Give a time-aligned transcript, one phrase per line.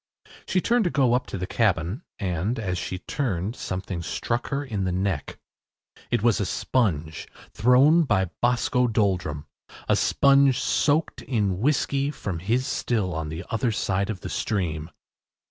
[0.47, 4.65] She turned to go up to the cabin, and, as she turned something struck her
[4.65, 5.37] in the neck.
[6.09, 9.45] It was a sponge, thrown by Boscoe Doldrum
[9.87, 14.89] a sponge soaked in whiskey from his still on the other side of the stream.